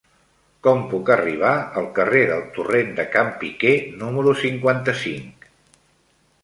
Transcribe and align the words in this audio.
Com 0.67 0.79
puc 0.93 1.11
arribar 1.15 1.51
al 1.81 1.89
carrer 1.99 2.23
del 2.31 2.41
Torrent 2.57 2.91
de 3.01 3.07
Can 3.17 3.31
Piquer 3.45 3.77
número 4.05 4.35
cinquanta-cinc? 4.47 5.49